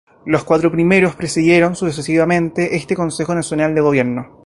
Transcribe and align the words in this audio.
Los 0.25 0.43
cuatro 0.43 0.71
primeros 0.71 1.15
presidieron 1.15 1.75
sucesivamente 1.75 2.75
este 2.75 2.95
Consejo 2.95 3.35
Nacional 3.35 3.75
de 3.75 3.81
Gobierno. 3.81 4.39